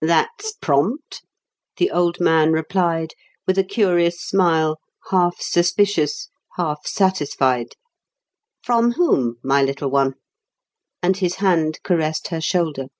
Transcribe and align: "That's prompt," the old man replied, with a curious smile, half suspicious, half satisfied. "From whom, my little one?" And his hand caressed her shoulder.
"That's 0.00 0.52
prompt," 0.62 1.24
the 1.76 1.90
old 1.90 2.20
man 2.20 2.52
replied, 2.52 3.14
with 3.48 3.58
a 3.58 3.64
curious 3.64 4.20
smile, 4.20 4.78
half 5.10 5.40
suspicious, 5.42 6.28
half 6.56 6.86
satisfied. 6.86 7.74
"From 8.62 8.92
whom, 8.92 9.38
my 9.42 9.60
little 9.60 9.90
one?" 9.90 10.14
And 11.02 11.16
his 11.16 11.34
hand 11.42 11.80
caressed 11.82 12.28
her 12.28 12.40
shoulder. 12.40 12.90